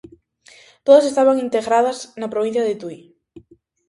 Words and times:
Todas 0.85 1.05
estaban 1.11 1.37
integradas 1.45 1.97
na 2.19 2.31
provincia 2.33 2.65
de 2.67 2.75
Tui. 2.81 2.99